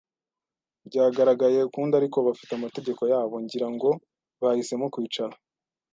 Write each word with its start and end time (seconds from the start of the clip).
byagaragaye 0.87 1.57
ukundi; 1.67 1.93
ariko 1.99 2.17
bafite 2.27 2.51
amategeko 2.55 3.01
yabo, 3.13 3.35
ngira 3.43 3.67
ngo 3.73 3.89
bahisemo 4.41 4.85
kwicara 4.93 5.35